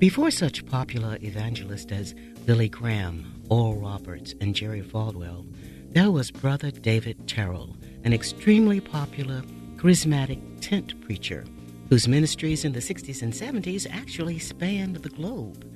[0.00, 2.14] Before such popular evangelists as
[2.46, 5.44] Billy Graham, Oral Roberts, and Jerry Falwell,
[5.90, 9.42] there was Brother David Terrell, an extremely popular,
[9.76, 11.44] charismatic tent preacher
[11.90, 15.70] whose ministries in the 60s and 70s actually spanned the globe.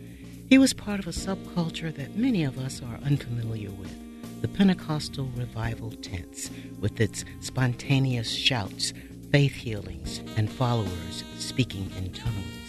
[0.49, 3.95] He was part of a subculture that many of us are unfamiliar with
[4.41, 6.50] the Pentecostal revival tents,
[6.81, 8.95] with its spontaneous shouts,
[9.31, 12.64] faith healings, and followers speaking in tongues.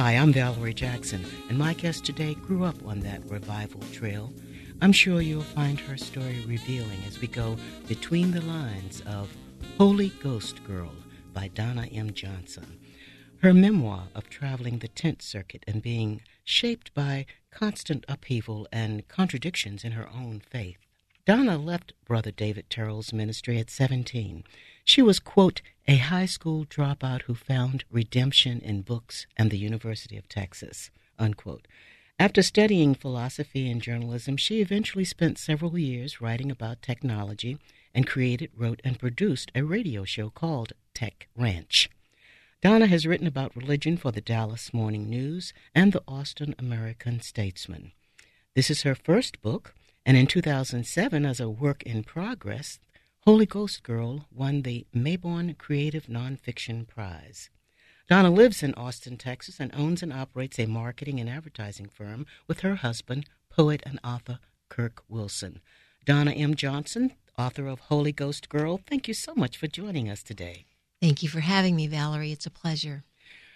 [0.00, 4.32] Hi, I'm Valerie Jackson, and my guest today grew up on that revival trail.
[4.80, 7.56] I'm sure you'll find her story revealing as we go
[7.88, 9.28] between the lines of
[9.76, 10.92] Holy Ghost Girl
[11.32, 12.12] by Donna M.
[12.12, 12.78] Johnson.
[13.42, 19.82] Her memoir of traveling the tent circuit and being shaped by constant upheaval and contradictions
[19.82, 20.78] in her own faith.
[21.26, 24.44] Donna left Brother David Terrell's ministry at 17.
[24.84, 30.18] She was, quote, a high school dropout who found redemption in books and the University
[30.18, 31.66] of Texas, unquote.
[32.18, 37.56] After studying philosophy and journalism, she eventually spent several years writing about technology
[37.94, 41.88] and created, wrote, and produced a radio show called Tech Ranch.
[42.60, 47.92] Donna has written about religion for the Dallas Morning News and the Austin American Statesman.
[48.54, 52.78] This is her first book, and in 2007, as a work in progress,
[53.28, 57.50] Holy Ghost Girl won the Mayborn Creative Nonfiction Prize.
[58.08, 62.60] Donna lives in Austin, Texas, and owns and operates a marketing and advertising firm with
[62.60, 64.38] her husband, poet and author
[64.70, 65.60] Kirk Wilson.
[66.06, 66.54] Donna M.
[66.54, 70.64] Johnson, author of Holy Ghost Girl, thank you so much for joining us today.
[71.02, 72.32] Thank you for having me, Valerie.
[72.32, 73.04] It's a pleasure.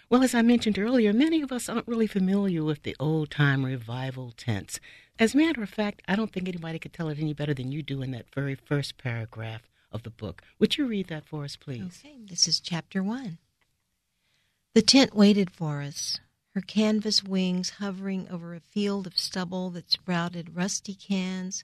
[0.07, 3.65] Well, as I mentioned earlier, many of us aren't really familiar with the old time
[3.65, 4.79] revival tents.
[5.19, 7.71] As a matter of fact, I don't think anybody could tell it any better than
[7.71, 9.61] you do in that very first paragraph
[9.91, 10.41] of the book.
[10.59, 12.01] Would you read that for us, please?
[12.03, 13.37] Okay, this is chapter one.
[14.73, 16.19] The tent waited for us,
[16.55, 21.63] her canvas wings hovering over a field of stubble that sprouted rusty cans,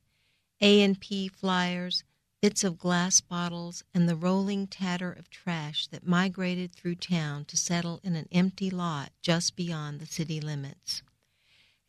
[0.62, 2.04] A&P flyers,
[2.42, 7.58] bits of glass bottles, and the rolling tatter of trash that migrated through town to
[7.58, 11.02] settle in an empty lot just beyond the city limits.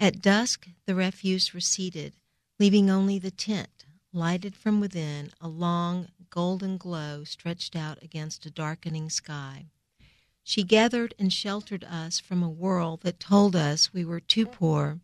[0.03, 2.15] At dusk, the refuse receded,
[2.59, 3.85] leaving only the tent,
[4.15, 9.67] lighted from within, a long golden glow stretched out against a darkening sky.
[10.43, 15.01] She gathered and sheltered us from a world that told us we were too poor,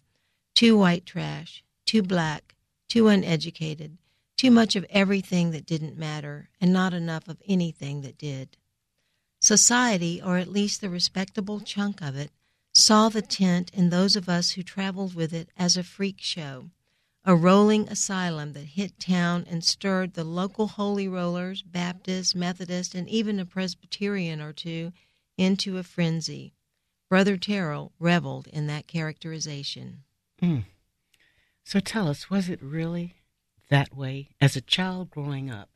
[0.55, 2.55] too white trash, too black,
[2.89, 3.99] too uneducated,
[4.39, 8.57] too much of everything that didn't matter, and not enough of anything that did.
[9.43, 12.31] Society, or at least the respectable chunk of it,
[12.77, 16.69] saw the tent and those of us who traveled with it as a freak show,
[17.25, 23.09] a rolling asylum that hit town and stirred the local holy rollers, Baptists, Methodists, and
[23.09, 24.93] even a Presbyterian or two
[25.39, 26.53] into a frenzy.
[27.09, 30.03] Brother Terrell reveled in that characterization.
[30.43, 30.65] Mm.
[31.65, 33.15] So tell us, was it really
[33.71, 34.29] that way?
[34.39, 35.71] As a child growing up,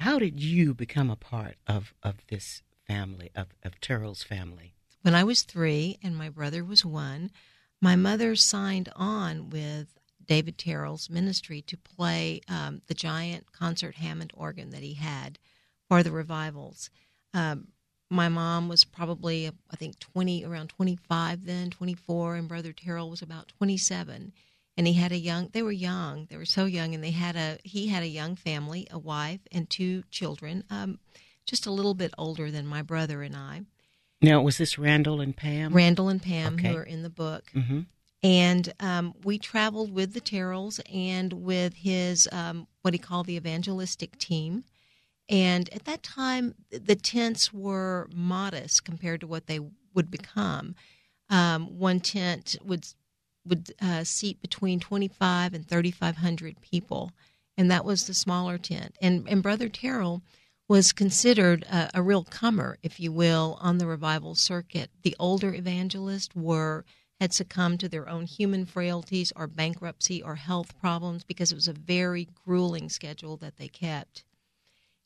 [0.00, 4.74] how did you become a part of, of this family, of, of Terrell's family?
[5.02, 7.32] When I was three and my brother was one,
[7.80, 14.32] my mother signed on with David Terrell's ministry to play um, the giant concert Hammond
[14.34, 15.40] organ that he had
[15.88, 16.88] for the revivals.
[17.34, 17.68] Um,
[18.10, 23.22] my mom was probably I think 20 around 25 then 24 and brother Terrell was
[23.22, 24.32] about 27
[24.76, 27.36] and he had a young they were young they were so young and they had
[27.36, 30.98] a he had a young family a wife and two children um,
[31.46, 33.62] just a little bit older than my brother and I
[34.22, 36.68] now was this Randall and Pam Randall and Pam okay.
[36.68, 37.80] who are in the book mm-hmm.
[38.22, 43.36] and um, we traveled with the Terrells and with his um, what he called the
[43.36, 44.64] evangelistic team
[45.32, 49.60] and at that time, the tents were modest compared to what they
[49.94, 50.74] would become.
[51.30, 52.86] Um, one tent would
[53.44, 57.12] would uh, seat between 25 and 3,500 people,
[57.56, 58.96] and that was the smaller tent.
[59.00, 60.22] And and Brother Terrell
[60.72, 64.88] was considered a, a real comer, if you will, on the revival circuit.
[65.02, 66.86] The older evangelists were
[67.20, 71.68] had succumbed to their own human frailties or bankruptcy or health problems because it was
[71.68, 74.24] a very grueling schedule that they kept.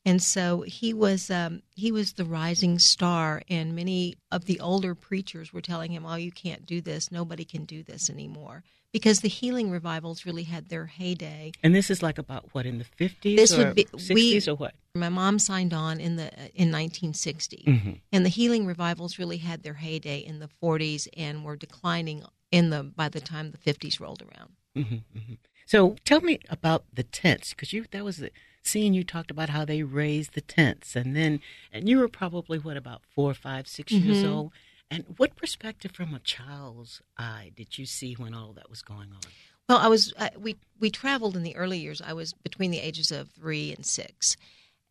[0.05, 4.95] And so he was um, he was the rising star and many of the older
[4.95, 7.11] preachers were telling him oh you can't do this.
[7.11, 8.63] Nobody can do this anymore.
[8.93, 11.51] Because the healing revivals really had their heyday.
[11.61, 14.55] And this is like about what in the 50s this or would be 60s or
[14.55, 17.91] what my mom signed on in the in 1960 mm-hmm.
[18.11, 22.69] and the healing revivals really had their heyday in the 40s and were declining in
[22.69, 25.33] the by the time the 50s rolled around mm-hmm, mm-hmm.
[25.65, 28.31] so tell me about the tents because you that was the
[28.63, 31.39] seeing you talked about how they raised the tents and then
[31.71, 34.09] and you were probably what about four five six mm-hmm.
[34.09, 34.51] years old
[34.89, 39.11] And what perspective from a child's eye did you see when all that was going
[39.11, 39.19] on?
[39.67, 42.01] Well, I was uh, we we traveled in the early years.
[42.01, 44.37] I was between the ages of three and six,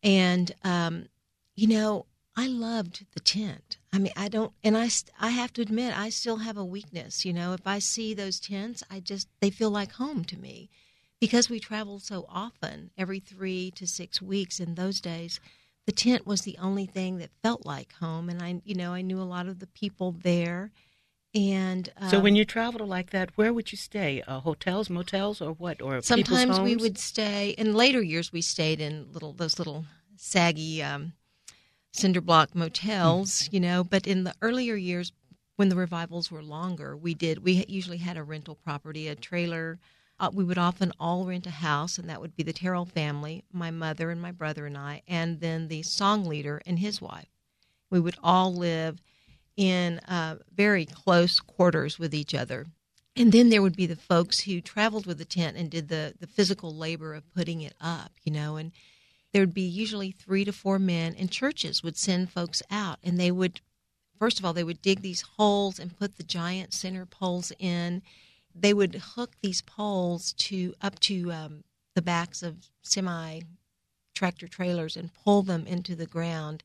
[0.03, 1.07] and um,
[1.55, 2.05] you know
[2.37, 3.77] I loved the tent.
[3.91, 4.89] I mean, I don't, and I
[5.19, 7.25] I have to admit I still have a weakness.
[7.25, 10.69] You know, if I see those tents, I just they feel like home to me,
[11.19, 15.39] because we traveled so often, every three to six weeks in those days.
[15.87, 19.01] The tent was the only thing that felt like home, and I, you know, I
[19.01, 20.71] knew a lot of the people there
[21.35, 24.23] and um, so, when you traveled like that, where would you stay?
[24.25, 25.81] Uh, hotels, motels, or what?
[25.81, 27.49] Or sometimes we would stay.
[27.57, 29.85] In later years, we stayed in little those little
[30.15, 31.13] saggy um,
[31.91, 33.53] cinder block motels, mm.
[33.53, 33.83] you know.
[33.83, 35.11] But in the earlier years,
[35.57, 37.43] when the revivals were longer, we did.
[37.43, 39.79] We usually had a rental property, a trailer.
[40.19, 43.43] Uh, we would often all rent a house, and that would be the Terrell family,
[43.51, 47.29] my mother and my brother and I, and then the song leader and his wife.
[47.91, 48.99] We would all live
[49.57, 52.67] in uh, very close quarters with each other.
[53.15, 56.13] And then there would be the folks who traveled with the tent and did the,
[56.19, 58.71] the physical labor of putting it up, you know, and
[59.33, 63.19] there would be usually three to four men, and churches would send folks out, and
[63.19, 63.59] they would,
[64.17, 68.03] first of all, they would dig these holes and put the giant center poles in.
[68.55, 71.63] They would hook these poles to up to um,
[71.93, 73.41] the backs of semi
[74.15, 76.63] tractor trailers and pull them into the ground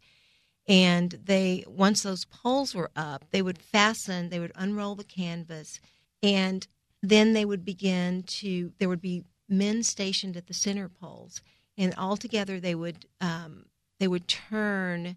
[0.68, 5.80] and they once those poles were up they would fasten they would unroll the canvas
[6.22, 6.66] and
[7.02, 11.42] then they would begin to there would be men stationed at the center poles
[11.76, 13.66] and all together they would um,
[13.98, 15.16] they would turn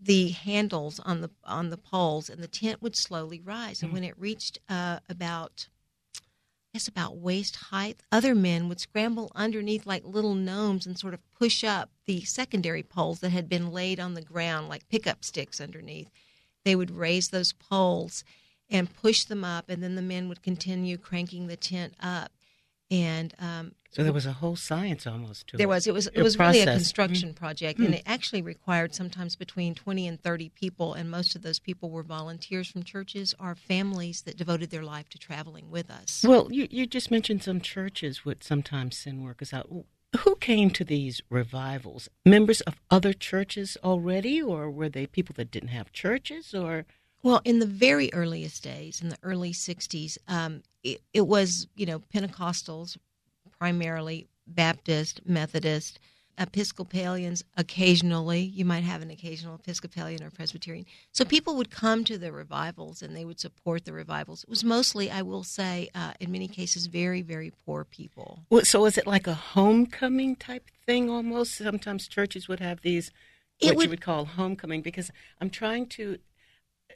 [0.00, 3.96] the handles on the on the poles and the tent would slowly rise and hmm.
[3.96, 5.68] when it reached uh, about
[6.72, 8.02] guess about waist height.
[8.12, 12.82] Other men would scramble underneath like little gnomes and sort of push up the secondary
[12.82, 16.10] poles that had been laid on the ground like pickup sticks underneath.
[16.64, 18.24] They would raise those poles
[18.68, 22.30] and push them up, and then the men would continue cranking the tent up.
[22.90, 25.68] And um, so there was a whole science almost to it there it.
[25.68, 25.86] was.
[25.86, 26.08] It was.
[26.08, 26.64] It was process.
[26.64, 27.44] really a construction mm-hmm.
[27.44, 27.86] project, mm-hmm.
[27.86, 31.90] and it actually required sometimes between twenty and thirty people, and most of those people
[31.90, 36.24] were volunteers from churches or families that devoted their life to traveling with us.
[36.26, 39.68] Well, you you just mentioned some churches would sometimes send workers out.
[40.20, 42.08] Who came to these revivals?
[42.26, 46.86] Members of other churches already, or were they people that didn't have churches, or?
[47.22, 51.86] Well, in the very earliest days, in the early 60s, um, it, it, was, you
[51.86, 52.96] know, Pentecostals,
[53.58, 55.98] primarily Baptist, Methodist,
[56.38, 58.40] Episcopalians occasionally.
[58.40, 60.86] You might have an occasional Episcopalian or Presbyterian.
[61.12, 64.44] So people would come to the revivals and they would support the revivals.
[64.44, 68.40] It was mostly, I will say, uh, in many cases, very, very poor people.
[68.48, 71.58] Well, so is it like a homecoming type thing almost?
[71.58, 73.10] Sometimes churches would have these,
[73.60, 75.10] what would, you would call homecoming, because
[75.42, 76.18] I'm trying to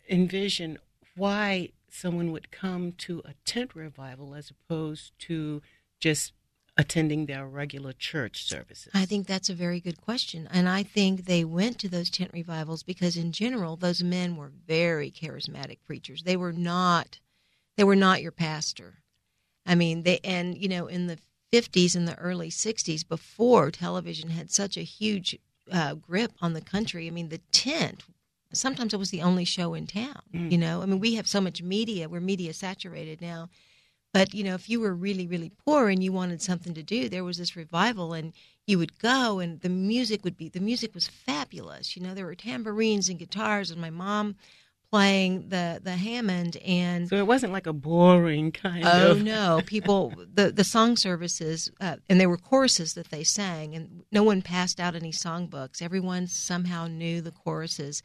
[0.09, 0.79] envision
[1.17, 5.63] why someone would come to a tent revival as opposed to
[6.01, 6.33] just
[6.77, 8.91] attending their regular church services?
[8.93, 10.49] I think that's a very good question.
[10.51, 14.51] And I think they went to those tent revivals because in general those men were
[14.67, 16.23] very charismatic preachers.
[16.23, 17.21] They were not
[17.77, 19.03] they were not your pastor.
[19.67, 21.19] I mean, they and you know in the
[21.53, 25.39] 50s and the early 60s before television had such a huge
[25.71, 27.07] uh, grip on the country.
[27.07, 28.03] I mean, the tent
[28.55, 30.23] sometimes it was the only show in town.
[30.33, 30.53] Mm.
[30.53, 33.49] You know, I mean, we have so much media; we're media saturated now.
[34.13, 37.09] But you know, if you were really, really poor and you wanted something to do,
[37.09, 38.33] there was this revival, and
[38.67, 41.97] you would go, and the music would be the music was fabulous.
[41.97, 44.37] You know, there were tambourines and guitars, and my mom
[44.95, 49.21] playing the the Hammond and so it wasn't like a boring kind oh, of oh
[49.21, 54.05] no people the the song services uh, and there were choruses that they sang and
[54.13, 58.05] no one passed out any songbooks everyone somehow knew the choruses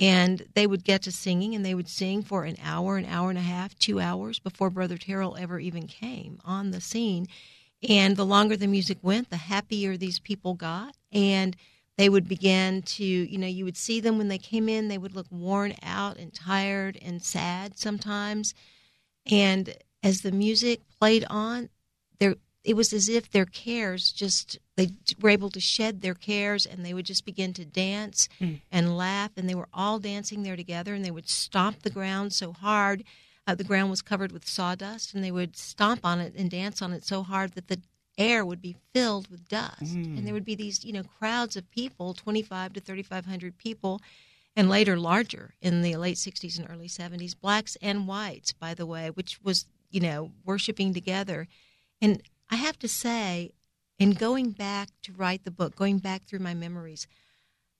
[0.00, 3.30] and they would get to singing and they would sing for an hour an hour
[3.30, 7.26] and a half two hours before brother terrell ever even came on the scene.
[7.88, 10.96] And the longer the music went the happier these people got.
[11.12, 11.56] And
[11.96, 14.88] they would begin to you know you would see them when they came in.
[14.88, 18.54] They would look worn out and tired and sad sometimes.
[19.30, 21.68] And as the music played on
[22.18, 22.34] there
[22.64, 24.90] it was as if their cares just they
[25.20, 28.60] were able to shed their cares and they would just begin to dance mm.
[28.72, 32.32] and laugh and they were all dancing there together and they would stomp the ground
[32.32, 33.04] so hard
[33.46, 36.82] uh, the ground was covered with sawdust and they would stomp on it and dance
[36.82, 37.80] on it so hard that the
[38.16, 40.16] air would be filled with dust mm.
[40.16, 44.00] and there would be these you know crowds of people 25 to 3500 people
[44.56, 48.86] and later larger in the late 60s and early 70s blacks and whites by the
[48.86, 51.48] way which was you know worshiping together
[52.00, 53.52] and I have to say,
[53.98, 57.06] in going back to write the book, going back through my memories,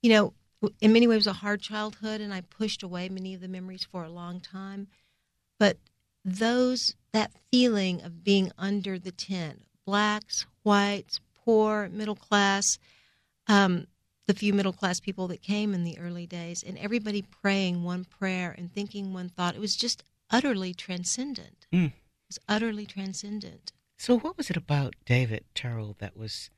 [0.03, 0.35] you know,
[0.81, 3.85] in many ways, was a hard childhood, and I pushed away many of the memories
[3.85, 4.89] for a long time.
[5.59, 5.79] But
[6.25, 12.79] those, that feeling of being under the tent, blacks, whites, poor, middle class,
[13.47, 13.87] um,
[14.27, 18.05] the few middle class people that came in the early days, and everybody praying one
[18.05, 19.55] prayer and thinking one thought.
[19.55, 21.67] It was just utterly transcendent.
[21.73, 21.87] Mm.
[21.87, 21.93] It
[22.29, 23.73] was utterly transcendent.
[23.97, 26.51] So, what was it about David Terrell that was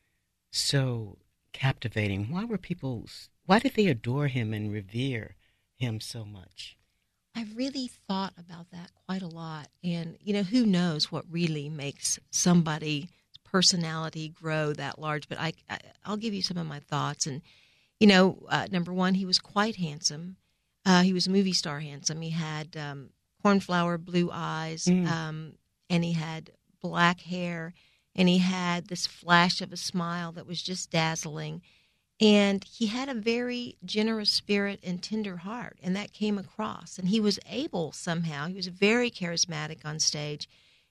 [0.51, 1.19] so
[1.53, 2.31] captivating?
[2.31, 3.07] Why were people?
[3.45, 5.37] Why did they adore him and revere
[5.77, 6.77] him so much?
[7.35, 11.69] I've really thought about that quite a lot, and you know, who knows what really
[11.69, 13.11] makes somebody
[13.45, 15.29] personality grow that large.
[15.29, 15.79] But I, I
[16.11, 17.27] will give you some of my thoughts.
[17.27, 17.43] And
[18.01, 20.37] you know, uh, number one, he was quite handsome.
[20.85, 22.21] Uh, he was a movie star handsome.
[22.21, 23.11] He had um,
[23.43, 25.07] cornflower blue eyes, mm.
[25.07, 25.53] um,
[25.91, 26.51] and he had
[26.89, 27.75] black hair,
[28.15, 31.63] and he had this flash of a smile that was just dazzling.
[32.19, 36.99] And he had a very generous spirit and tender heart, and that came across.
[36.99, 40.49] And he was able somehow, he was very charismatic on stage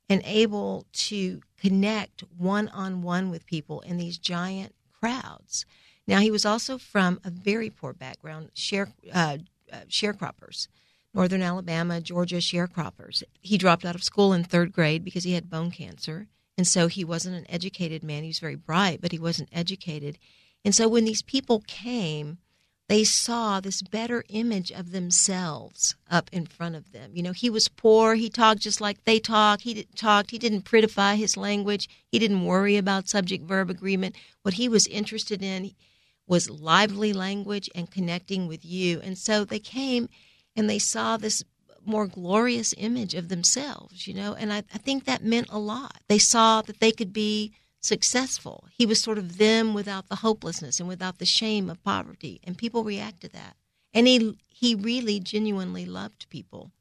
[0.08, 5.66] and able to connect one on one with people in these giant crowds.
[6.08, 9.38] Now, he was also from a very poor background, share, uh,
[9.74, 10.68] uh, sharecroppers,
[11.16, 13.24] Northern Alabama, Georgia sharecroppers.
[13.40, 16.28] He dropped out of school in third grade because he had bone cancer.
[16.58, 18.24] And so he wasn't an educated man.
[18.24, 20.18] He was very bright, but he wasn't educated.
[20.66, 22.40] And so when these people came,
[22.90, 27.12] they saw this better image of themselves up in front of them.
[27.14, 28.16] You know, he was poor.
[28.16, 29.62] He talked just like they talk.
[29.62, 30.32] He talked.
[30.32, 31.90] He didn't prettify his language.
[32.12, 34.16] He didn't worry about subject verb agreement.
[34.44, 35.72] What he was interested in
[36.28, 39.00] was lively language and connecting with you.
[39.02, 40.10] And so they came
[40.56, 41.44] and they saw this
[41.86, 46.02] more glorious image of themselves, you know, and I, I think that meant a lot.
[46.08, 48.68] They saw that they could be successful.
[48.72, 52.58] He was sort of them without the hopelessness and without the shame of poverty, and
[52.58, 53.56] people react to that.
[53.94, 56.72] And he he really genuinely loved people.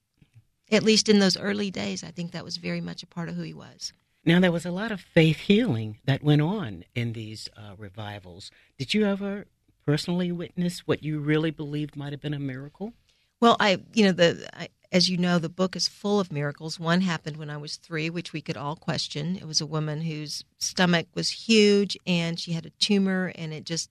[0.71, 3.35] At least in those early days, I think that was very much a part of
[3.35, 3.93] who he was.
[4.25, 8.51] Now there was a lot of faith healing that went on in these uh, revivals.
[8.79, 9.47] Did you ever
[9.85, 12.95] personally witness what you really believed might have been a miracle?
[13.41, 16.79] Well, I, you know, the I, as you know, the book is full of miracles.
[16.79, 19.37] One happened when I was three, which we could all question.
[19.37, 23.65] It was a woman whose stomach was huge and she had a tumor, and it
[23.65, 23.91] just,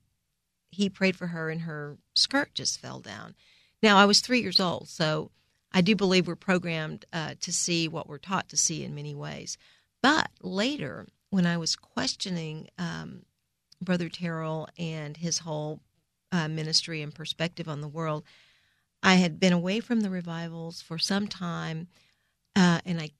[0.70, 3.34] he prayed for her and her skirt just fell down.
[3.82, 5.30] Now, I was three years old, so
[5.72, 9.14] I do believe we're programmed uh, to see what we're taught to see in many
[9.14, 9.58] ways.
[10.00, 13.26] But later, when I was questioning um,
[13.82, 15.80] Brother Terrell and his whole
[16.32, 18.24] uh, ministry and perspective on the world,
[19.04, 21.88] I had been away from the revivals for some time,
[22.56, 23.10] uh, and I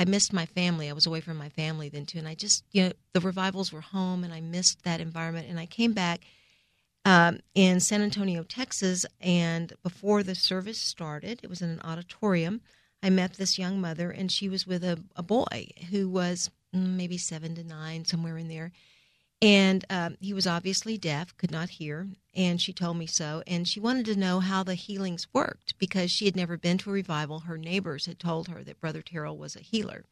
[0.00, 0.88] I missed my family.
[0.88, 3.70] I was away from my family then too, and I just you know the revivals
[3.70, 5.46] were home, and I missed that environment.
[5.48, 6.22] And I came back
[7.04, 12.62] um, in San Antonio, Texas, and before the service started, it was in an auditorium.
[13.02, 16.96] I met this young mother, and she was with a, a boy who was mm,
[16.96, 18.72] maybe seven to nine, somewhere in there.
[19.42, 23.42] And um, he was obviously deaf, could not hear, and she told me so.
[23.46, 26.90] And she wanted to know how the healings worked because she had never been to
[26.90, 27.40] a revival.
[27.40, 30.04] Her neighbors had told her that Brother Terrell was a healer.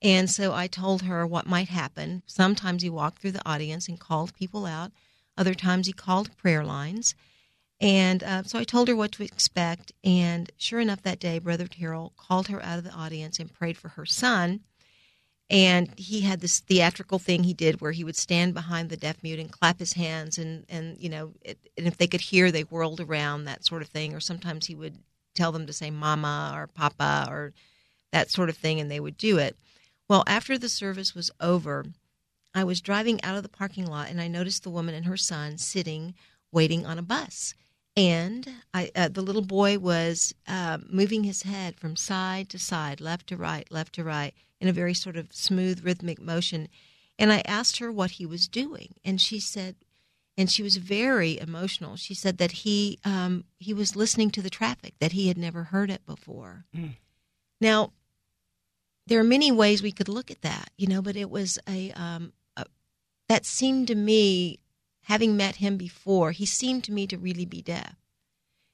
[0.00, 2.22] And so I told her what might happen.
[2.26, 4.92] Sometimes he walked through the audience and called people out,
[5.36, 7.14] other times he called prayer lines.
[7.80, 9.92] And uh, so I told her what to expect.
[10.04, 13.76] And sure enough, that day, Brother Terrell called her out of the audience and prayed
[13.78, 14.60] for her son
[15.50, 19.22] and he had this theatrical thing he did where he would stand behind the deaf
[19.22, 22.50] mute and clap his hands and and you know it, and if they could hear
[22.50, 24.14] they whirled around that sort of thing.
[24.14, 24.98] Or sometimes he would
[25.34, 27.52] tell them to say mama or papa or
[28.12, 29.56] that sort of thing and they would do it.
[30.08, 31.86] Well after the service was over
[32.54, 35.16] i was driving out of the parking lot and i noticed the woman and her
[35.16, 36.14] son sitting
[36.52, 37.54] waiting on a bus.
[37.96, 43.00] And I, uh, the little boy was uh, moving his head from side to side,
[43.00, 46.68] left to right, left to right, in a very sort of smooth, rhythmic motion.
[47.18, 49.76] And I asked her what he was doing, and she said,
[50.36, 51.96] and she was very emotional.
[51.96, 55.64] She said that he um, he was listening to the traffic, that he had never
[55.64, 56.64] heard it before.
[56.74, 56.96] Mm.
[57.60, 57.92] Now,
[59.06, 61.90] there are many ways we could look at that, you know, but it was a,
[61.92, 62.64] um, a
[63.28, 64.60] that seemed to me
[65.02, 67.96] having met him before, he seemed to me to really be deaf.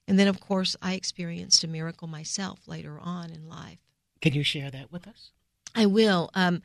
[0.06, 3.78] And then, of course, I experienced a miracle myself later on in life.
[4.20, 5.30] Can you share that with us?
[5.74, 6.30] I will.
[6.34, 6.62] Um,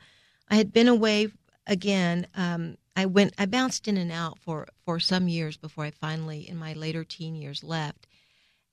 [0.48, 1.28] I had been away
[1.66, 2.26] again.
[2.34, 3.34] Um, I went.
[3.38, 7.04] I bounced in and out for for some years before I finally, in my later
[7.04, 8.06] teen years, left.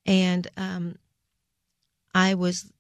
[0.06, 0.96] And um,
[2.14, 2.72] I was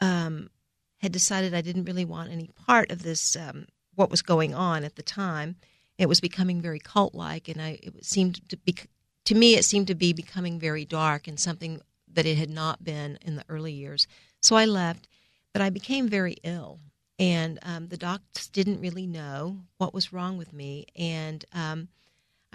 [0.00, 0.50] um,
[0.98, 3.36] had decided I didn't really want any part of this.
[3.36, 5.56] Um, what was going on at the time?
[5.98, 8.76] it was becoming very cult like, and I it seemed to be
[9.24, 11.80] to me, it seemed to be becoming very dark and something
[12.12, 14.06] that it had not been in the early years.
[14.42, 15.08] So I left,
[15.52, 16.80] but I became very ill.
[17.18, 20.86] And um, the doctors didn't really know what was wrong with me.
[20.96, 21.88] And um,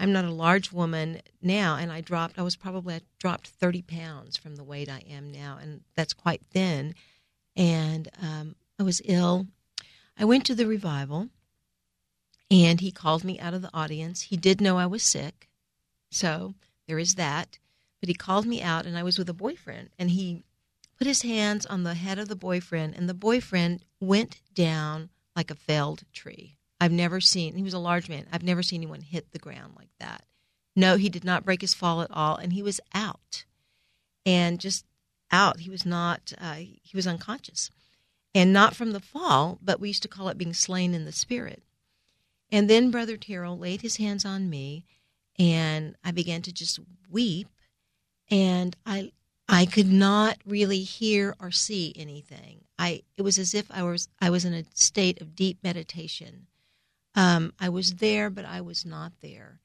[0.00, 3.82] I'm not a large woman now, and I dropped, I was probably, I dropped 30
[3.82, 6.94] pounds from the weight I am now, and that's quite thin.
[7.54, 9.46] And um, I was ill.
[10.18, 11.28] I went to the revival,
[12.50, 14.22] and he called me out of the audience.
[14.22, 15.50] He did know I was sick,
[16.10, 16.54] so
[16.88, 17.58] there is that.
[18.00, 20.44] But he called me out, and I was with a boyfriend, and he
[21.00, 25.50] put his hands on the head of the boyfriend, and the boyfriend went down like
[25.50, 26.58] a felled tree.
[26.78, 29.72] I've never seen, he was a large man, I've never seen anyone hit the ground
[29.78, 30.24] like that.
[30.76, 33.46] No, he did not break his fall at all, and he was out.
[34.26, 34.84] And just
[35.32, 35.60] out.
[35.60, 37.70] He was not, uh, he was unconscious.
[38.34, 41.12] And not from the fall, but we used to call it being slain in the
[41.12, 41.62] spirit.
[42.52, 44.84] And then Brother Terrell laid his hands on me,
[45.38, 46.78] and I began to just
[47.10, 47.48] weep.
[48.30, 49.12] And I,
[49.52, 52.60] I could not really hear or see anything.
[52.78, 56.46] I, it was as if I was, I was in a state of deep meditation.
[57.16, 59.58] Um, I was there, but I was not there.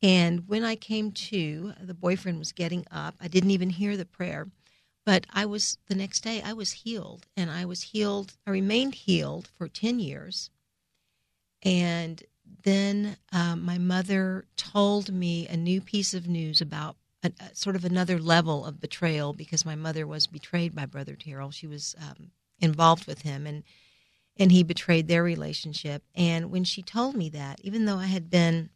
[0.00, 3.16] And when I came to, the boyfriend was getting up.
[3.20, 4.46] I didn't even hear the prayer.
[5.04, 7.26] But I was, the next day, I was healed.
[7.36, 10.50] And I was healed, I remained healed for 10 years.
[11.64, 12.22] And
[12.62, 17.76] then um, my mother told me a new piece of news about a, a, sort
[17.76, 21.50] of another level of betrayal because my mother was betrayed by Brother Terrell.
[21.50, 22.30] She was um,
[22.60, 23.62] involved with him, and
[24.38, 26.02] and he betrayed their relationship.
[26.14, 28.70] And when she told me that, even though I had been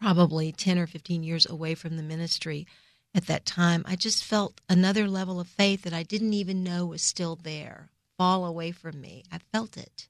[0.00, 2.66] probably ten or fifteen years away from the ministry,
[3.14, 6.86] at that time, I just felt another level of faith that I didn't even know
[6.86, 9.22] was still there fall away from me.
[9.30, 10.08] I felt it.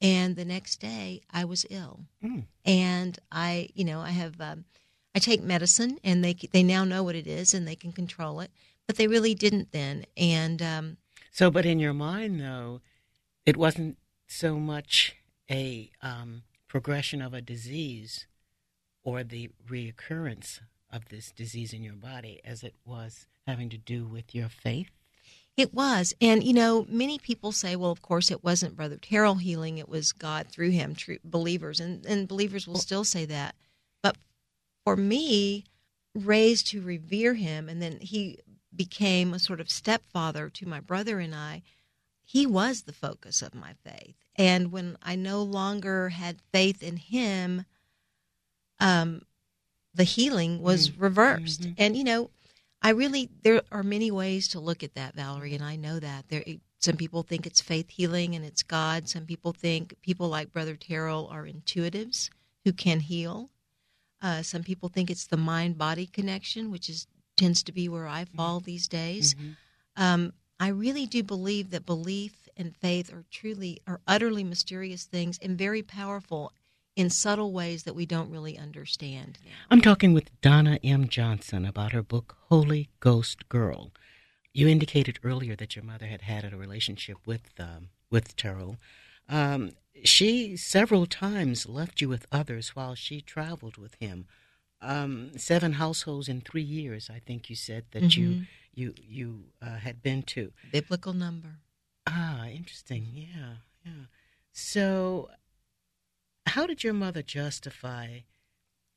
[0.00, 2.00] And the next day, I was ill.
[2.22, 2.44] Mm.
[2.64, 4.64] And I, you know, I have, um,
[5.18, 8.38] I take medicine and they, they now know what it is and they can control
[8.38, 8.52] it,
[8.86, 10.06] but they really didn't then.
[10.16, 10.96] And, um,
[11.32, 12.82] so, but in your mind, though,
[13.44, 15.16] it wasn't so much
[15.50, 18.28] a um, progression of a disease
[19.02, 24.06] or the reoccurrence of this disease in your body as it was having to do
[24.06, 24.90] with your faith?
[25.56, 26.14] It was.
[26.20, 29.88] And, you know, many people say, well, of course, it wasn't Brother Terrell healing, it
[29.88, 31.80] was God through him, true believers.
[31.80, 33.56] And, and believers will still say that.
[34.88, 35.64] For me,
[36.14, 38.38] raised to revere him, and then he
[38.74, 41.62] became a sort of stepfather to my brother and I,
[42.24, 44.16] he was the focus of my faith.
[44.34, 47.66] And when I no longer had faith in him,
[48.80, 49.26] um,
[49.94, 51.02] the healing was mm-hmm.
[51.02, 51.62] reversed.
[51.62, 51.72] Mm-hmm.
[51.76, 52.30] And you know,
[52.80, 56.28] I really there are many ways to look at that, Valerie, and I know that
[56.28, 56.44] there.
[56.80, 59.08] Some people think it's faith healing and it's God.
[59.08, 62.30] Some people think people like Brother Terrell are intuitives
[62.64, 63.50] who can heal.
[64.20, 68.08] Uh, some people think it's the mind body connection, which is tends to be where
[68.08, 68.36] I mm-hmm.
[68.36, 69.34] fall these days.
[69.34, 70.02] Mm-hmm.
[70.02, 75.38] Um, I really do believe that belief and faith are truly are utterly mysterious things
[75.40, 76.52] and very powerful
[76.96, 79.38] in subtle ways that we don't really understand.
[79.70, 81.08] I'm talking with Donna M.
[81.08, 83.92] Johnson about her book, Holy Ghost Girl.
[84.52, 88.78] You indicated earlier that your mother had had a relationship with um, with Terrell.
[89.28, 89.72] Um,
[90.04, 94.26] she several times left you with others while she traveled with him.
[94.80, 98.20] Um, seven households in three years, I think you said that mm-hmm.
[98.20, 98.42] you
[98.74, 100.52] you you uh, had been to.
[100.72, 101.56] Biblical number.
[102.06, 103.08] Ah, interesting.
[103.12, 104.06] Yeah, yeah.
[104.52, 105.30] So
[106.46, 108.20] how did your mother justify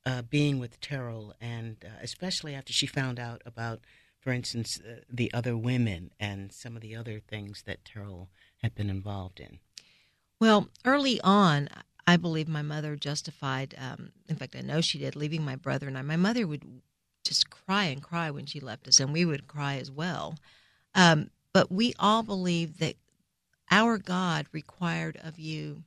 [0.04, 3.80] uh, being with Terrell, and uh, especially after she found out about,
[4.20, 8.28] for instance, uh, the other women and some of the other things that Terrell
[8.62, 9.58] had been involved in?
[10.42, 11.68] Well, early on,
[12.04, 13.76] I believe my mother justified.
[13.78, 15.14] Um, in fact, I know she did.
[15.14, 16.02] Leaving my brother and I.
[16.02, 16.64] My mother would
[17.24, 20.34] just cry and cry when she left us, and we would cry as well.
[20.96, 22.96] Um, but we all believed that
[23.70, 25.84] our God required of you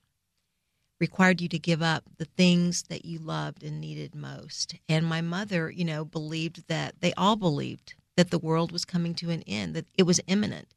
[1.02, 4.76] required you to give up the things that you loved and needed most.
[4.88, 9.16] And my mother, you know, believed that they all believed that the world was coming
[9.16, 10.70] to an end, that it was imminent.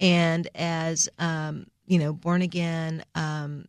[0.00, 3.66] And as, um, you know, born again, um,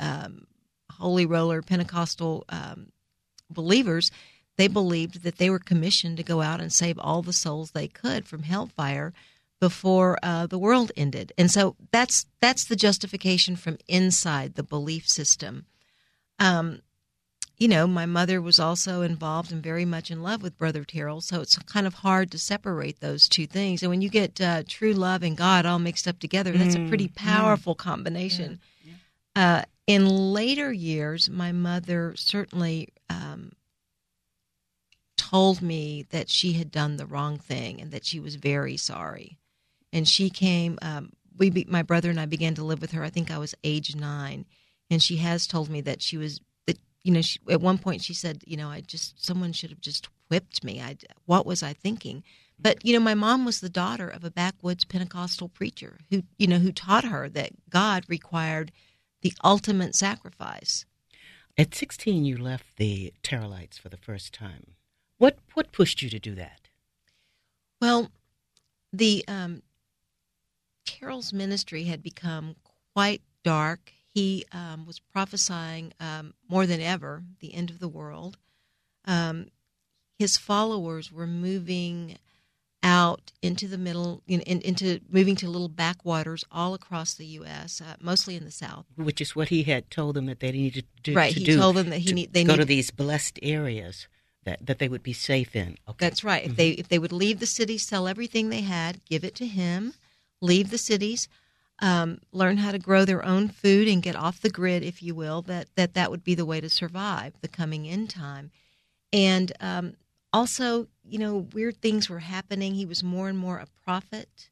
[0.00, 0.46] um,
[0.92, 2.92] holy roller Pentecostal um,
[3.50, 4.10] believers,
[4.56, 7.88] they believed that they were commissioned to go out and save all the souls they
[7.88, 9.12] could from hellfire
[9.60, 11.32] before uh, the world ended.
[11.38, 15.66] And so that's that's the justification from inside the belief system.
[16.38, 16.82] Um,
[17.58, 21.20] you know, my mother was also involved and very much in love with Brother Terrell,
[21.20, 23.82] so it's kind of hard to separate those two things.
[23.82, 26.88] And when you get uh, true love and God all mixed up together, that's a
[26.88, 27.82] pretty mm, powerful yeah.
[27.82, 28.60] combination.
[28.84, 28.92] Yeah.
[29.34, 29.58] Yeah.
[29.58, 33.52] Uh, in later years, my mother certainly um,
[35.16, 39.36] told me that she had done the wrong thing and that she was very sorry.
[39.92, 40.78] And she came.
[40.80, 43.02] Um, we, be, my brother and I, began to live with her.
[43.02, 44.44] I think I was age nine,
[44.90, 46.40] and she has told me that she was
[47.04, 49.80] you know she, at one point she said, you know, I just someone should have
[49.80, 50.80] just whipped me.
[50.80, 52.22] I what was I thinking?
[52.60, 56.46] But you know, my mom was the daughter of a backwoods Pentecostal preacher who you
[56.46, 58.72] know who taught her that God required
[59.22, 60.84] the ultimate sacrifice.
[61.56, 64.74] At 16, you left the Terrellites for the first time.
[65.18, 66.68] What what pushed you to do that?
[67.80, 68.10] Well,
[68.92, 69.62] the um,
[70.86, 72.56] Terrell's ministry had become
[72.94, 73.92] quite dark.
[74.14, 78.38] He um, was prophesying um, more than ever the end of the world.
[79.04, 79.48] Um,
[80.18, 82.18] his followers were moving
[82.82, 87.80] out into the middle, in, in, into moving to little backwaters all across the U.S.,
[87.80, 88.86] uh, mostly in the South.
[88.96, 91.14] Which is what he had told them that they needed to do.
[91.14, 93.38] Right, to he do, told them that he need, they go need, to these blessed
[93.42, 94.08] areas
[94.44, 95.76] that, that they would be safe in.
[95.88, 95.96] Okay.
[95.98, 96.42] That's right.
[96.42, 96.50] Mm-hmm.
[96.52, 99.46] If they if they would leave the cities, sell everything they had, give it to
[99.46, 99.94] him,
[100.40, 101.28] leave the cities,
[101.80, 105.14] um, learn how to grow their own food and get off the grid, if you
[105.14, 108.50] will, that that that would be the way to survive the coming end time.
[109.12, 109.94] And um,
[110.32, 112.74] also, you know, weird things were happening.
[112.74, 114.50] He was more and more a prophet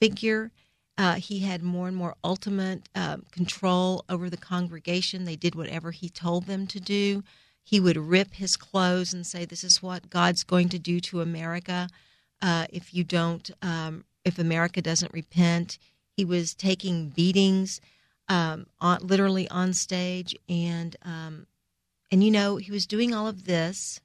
[0.00, 0.50] figure.
[0.96, 5.24] Uh, he had more and more ultimate uh, control over the congregation.
[5.24, 7.22] They did whatever he told them to do.
[7.62, 11.20] He would rip his clothes and say, "This is what God's going to do to
[11.20, 11.88] America
[12.42, 15.78] uh, if you don't, um, if America doesn't repent."
[16.20, 17.80] He was taking beatings,
[18.28, 21.46] um, on, literally on stage, and um,
[22.10, 24.00] and you know he was doing all of this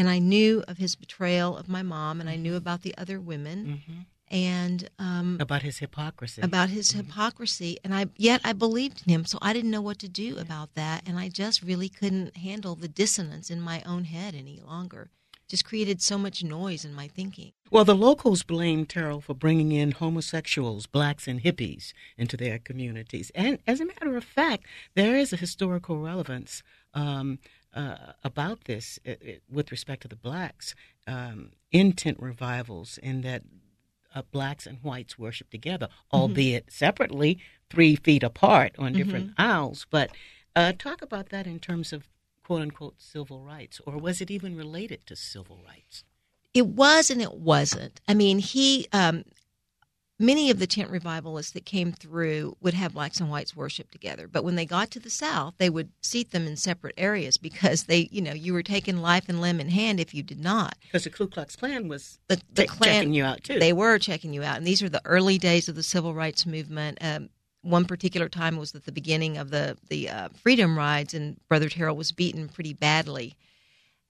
[0.00, 3.20] and I knew of his betrayal of my mom, and I knew about the other
[3.20, 4.00] women, mm-hmm.
[4.34, 6.40] and um, about his hypocrisy.
[6.40, 7.00] About his mm-hmm.
[7.00, 10.38] hypocrisy, and I yet I believed in him, so I didn't know what to do
[10.38, 14.58] about that, and I just really couldn't handle the dissonance in my own head any
[14.66, 15.10] longer.
[15.50, 17.50] Just created so much noise in my thinking.
[17.72, 23.32] Well, the locals blamed Terrell for bringing in homosexuals, blacks, and hippies into their communities.
[23.34, 26.62] And as a matter of fact, there is a historical relevance
[26.94, 27.40] um,
[27.74, 30.76] uh, about this it, it, with respect to the blacks
[31.08, 33.42] um, in tent revivals, in that
[34.14, 36.16] uh, blacks and whites worship together, mm-hmm.
[36.16, 39.42] albeit separately, three feet apart on different mm-hmm.
[39.42, 39.84] aisles.
[39.90, 40.12] But
[40.54, 42.08] uh, talk about that in terms of
[42.50, 46.02] quote unquote civil rights, or was it even related to civil rights?
[46.52, 48.00] It was and it wasn't.
[48.08, 49.22] I mean, he um,
[50.18, 54.28] many of the tent revivalists that came through would have blacks and whites worship together
[54.28, 57.84] but when they got to the south they would seat them in separate areas because
[57.84, 60.74] they you know you were taking life and limb in hand if you did not
[60.82, 63.72] because the ku klux klan was the, the t- Klan, checking you out too they
[63.72, 66.98] were checking you out and these are the early days of the civil rights movement
[67.00, 67.30] um,
[67.62, 71.68] one particular time was at the beginning of the the uh, freedom rides and brother
[71.68, 73.36] terrell was beaten pretty badly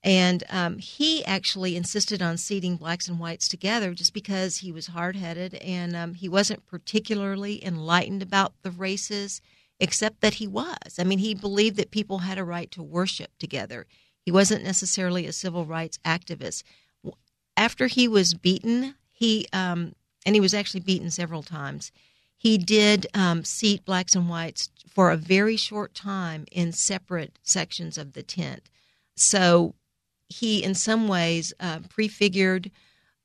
[0.02, 4.88] and um, he actually insisted on seating blacks and whites together just because he was
[4.88, 9.42] hard headed and um, he wasn't particularly enlightened about the races,
[9.78, 10.98] except that he was.
[10.98, 13.86] I mean, he believed that people had a right to worship together.
[14.24, 16.62] He wasn't necessarily a civil rights activist.
[17.56, 21.92] After he was beaten, he, um, and he was actually beaten several times,
[22.40, 27.98] he did um, seat blacks and whites for a very short time in separate sections
[27.98, 28.70] of the tent.
[29.14, 29.74] So
[30.26, 32.70] he, in some ways, uh, prefigured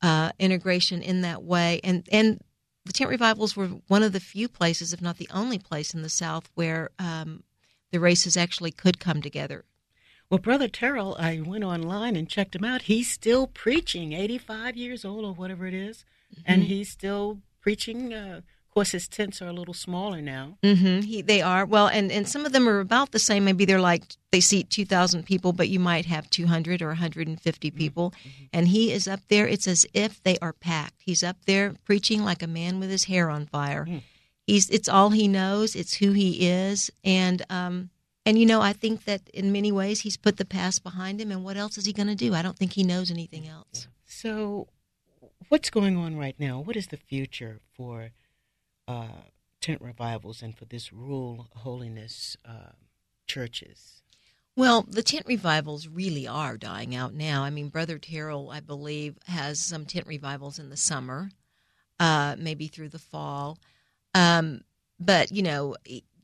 [0.02, 1.80] uh, integration in that way.
[1.82, 2.42] And, and
[2.84, 6.02] the tent revivals were one of the few places, if not the only place in
[6.02, 7.44] the South, where um,
[7.92, 9.64] the races actually could come together.
[10.30, 12.82] Well, Brother Terrell, I went online and checked him out.
[12.82, 16.42] He's still preaching, 85 years old or whatever it is, mm-hmm.
[16.46, 18.42] and he's still preaching uh,
[18.76, 20.58] course, his tents are a little smaller now.
[20.62, 21.02] Mm-hmm.
[21.02, 23.46] He, they are well, and and some of them are about the same.
[23.46, 26.88] Maybe they're like they seat two thousand people, but you might have two hundred or
[26.88, 27.78] one hundred and fifty mm-hmm.
[27.78, 28.12] people.
[28.12, 28.46] Mm-hmm.
[28.54, 29.48] And he is up there.
[29.48, 31.02] It's as if they are packed.
[31.04, 33.86] He's up there preaching like a man with his hair on fire.
[33.86, 34.02] Mm.
[34.46, 35.76] He's it's all he knows.
[35.76, 37.90] It's who he is, and um,
[38.26, 41.32] and you know, I think that in many ways he's put the past behind him.
[41.32, 42.34] And what else is he going to do?
[42.34, 43.88] I don't think he knows anything else.
[44.06, 44.68] So,
[45.48, 46.60] what's going on right now?
[46.60, 48.10] What is the future for?
[48.88, 49.24] Uh,
[49.62, 52.74] tent revivals and for this rural holiness uh,
[53.28, 54.02] churches?
[54.58, 57.44] Well, the tent revivals really are dying out now.
[57.44, 61.30] I mean, Brother Terrell, I believe, has some tent revivals in the summer,
[62.00, 63.60] uh, maybe through the fall.
[64.14, 64.62] Um,
[64.98, 65.76] but, you know,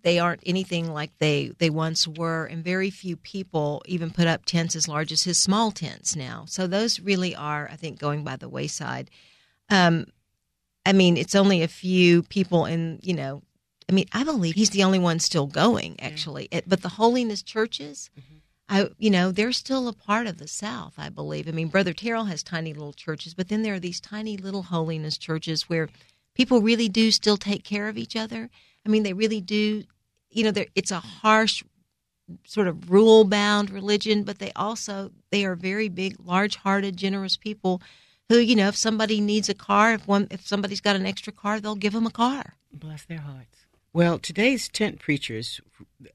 [0.03, 4.45] they aren't anything like they, they once were, and very few people even put up
[4.45, 6.45] tents as large as his small tents now.
[6.47, 9.11] So those really are, I think, going by the wayside.
[9.69, 10.05] Um,
[10.85, 13.43] I mean, it's only a few people in, you know,
[13.89, 16.47] I mean, I believe he's the only one still going, actually.
[16.51, 16.61] Yeah.
[16.65, 18.37] But the holiness churches, mm-hmm.
[18.69, 21.47] I, you know, they're still a part of the South, I believe.
[21.47, 24.63] I mean, Brother Terrell has tiny little churches, but then there are these tiny little
[24.63, 25.89] holiness churches where
[26.35, 28.49] people really do still take care of each other.
[28.85, 29.83] I mean, they really do.
[30.29, 31.63] You know, it's a harsh,
[32.45, 37.81] sort of rule-bound religion, but they also they are very big, large-hearted, generous people.
[38.31, 41.33] Who, you know, if somebody needs a car, if one, if somebody's got an extra
[41.33, 42.55] car, they'll give them a car.
[42.71, 43.65] Bless their hearts.
[43.93, 45.59] Well, today's tent preachers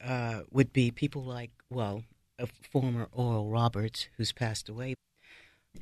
[0.02, 2.04] uh, would be people like, well,
[2.38, 4.94] a former Oral Roberts, who's passed away,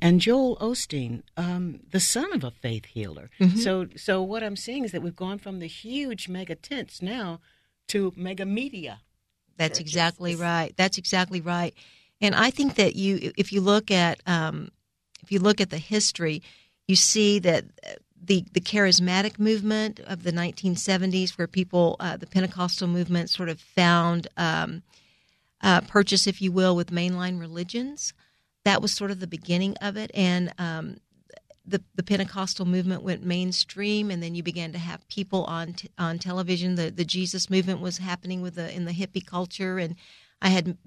[0.01, 3.29] and Joel Osteen, um, the son of a faith healer.
[3.39, 3.59] Mm-hmm.
[3.59, 7.39] So, so what I'm saying is that we've gone from the huge mega tents now
[7.87, 9.01] to mega media.
[9.57, 9.93] That's churches.
[9.93, 10.73] exactly right.
[10.75, 11.73] That's exactly right.
[12.19, 14.69] And I think that you, if you look at, um,
[15.25, 16.43] if you look at the history,
[16.87, 17.65] you see that
[18.23, 23.59] the the charismatic movement of the 1970s, where people, uh, the Pentecostal movement, sort of
[23.59, 24.83] found um,
[25.61, 28.13] uh, purchase, if you will, with mainline religions.
[28.65, 30.97] That was sort of the beginning of it, and um,
[31.65, 35.89] the the Pentecostal movement went mainstream, and then you began to have people on t-
[35.97, 36.75] on television.
[36.75, 39.95] The the Jesus movement was happening with the in the hippie culture, and
[40.39, 40.77] I had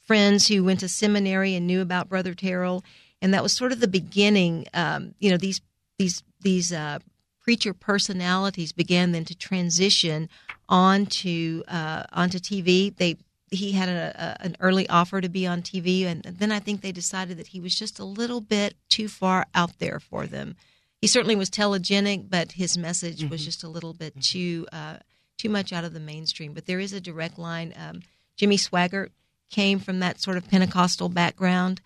[0.00, 2.82] friends who went to seminary and knew about Brother Terrell,
[3.20, 4.66] and that was sort of the beginning.
[4.74, 5.60] Um, you know, these
[5.98, 6.98] these these uh,
[7.40, 10.28] preacher personalities began then to transition
[10.68, 12.94] onto uh, onto TV.
[12.94, 13.16] They
[13.50, 16.80] he had a, a, an early offer to be on TV, and then I think
[16.80, 20.56] they decided that he was just a little bit too far out there for them.
[21.00, 23.30] He certainly was telegenic, but his message mm-hmm.
[23.30, 24.20] was just a little bit mm-hmm.
[24.20, 24.96] too uh,
[25.38, 26.52] too much out of the mainstream.
[26.52, 27.72] But there is a direct line.
[27.76, 28.02] Um,
[28.36, 29.10] Jimmy Swaggart
[29.50, 31.80] came from that sort of Pentecostal background.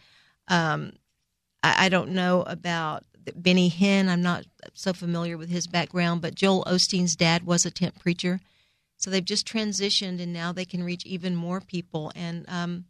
[0.49, 0.95] Um,
[1.63, 4.09] I, I, don't know about Benny Hinn.
[4.09, 4.45] I'm not
[4.75, 8.41] so familiar with his background, but Joel Osteen's dad was a tent preacher.
[8.97, 12.13] So they've just transitioned, and now they can reach even more people.
[12.15, 12.85] And um,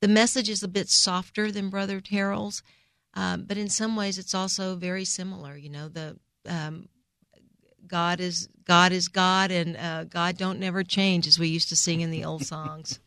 [0.00, 2.62] the message is a bit softer than Brother Terrell's,
[3.14, 5.56] um, but in some ways, it's also very similar.
[5.56, 6.16] You know, the
[6.48, 6.88] um,
[7.86, 11.76] God is God is God, and uh, God don't never change, as we used to
[11.76, 12.98] sing in the old songs.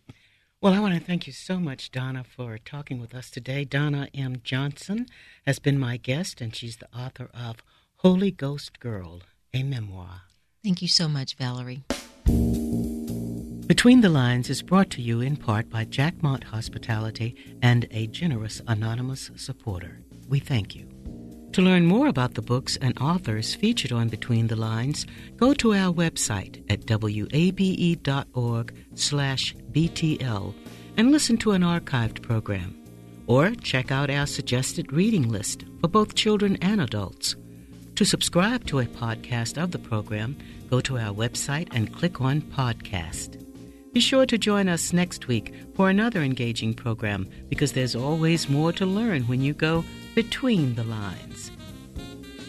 [0.65, 3.65] Well, I want to thank you so much, Donna, for talking with us today.
[3.65, 4.38] Donna M.
[4.43, 5.06] Johnson
[5.45, 7.58] has been my guest, and she's the author of
[7.97, 9.21] Holy Ghost Girl,
[9.54, 10.21] a memoir.
[10.63, 11.84] Thank you so much, Valerie.
[13.67, 18.60] Between the Lines is brought to you in part by Jackmont Hospitality and a generous
[18.67, 19.99] anonymous supporter.
[20.28, 20.94] We thank you.
[21.56, 25.74] To learn more about the books and authors featured on Between the Lines, go to
[25.74, 30.54] our website at wabe.org slash BTL
[30.98, 32.78] and listen to an archived program.
[33.28, 37.38] Or check out our suggested reading list for both children and adults.
[37.96, 40.36] To subscribe to a podcast of the program,
[40.70, 43.41] go to our website and click on Podcast.
[43.94, 48.74] Be sure to join us next week for another engaging program because there's always more
[48.74, 51.51] to learn when you go between the lines.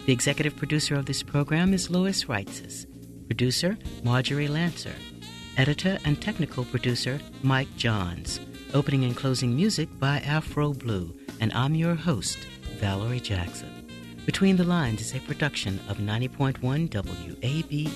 [0.07, 2.87] The executive producer of this program is Lois Reitzes.
[3.27, 4.95] Producer, Marjorie Lancer.
[5.57, 8.39] Editor and technical producer, Mike Johns.
[8.73, 11.13] Opening and closing music by Afro Blue.
[11.41, 12.39] And I'm your host,
[12.79, 13.73] Valerie Jackson.
[14.27, 17.91] Between the Lines is a production of 90.1 WABE.